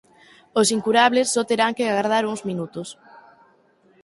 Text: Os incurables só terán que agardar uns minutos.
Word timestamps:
Os 0.59 0.67
incurables 0.77 1.31
só 1.33 1.41
terán 1.49 1.75
que 1.77 1.85
agardar 1.85 2.23
uns 2.31 2.41
minutos. 2.49 2.87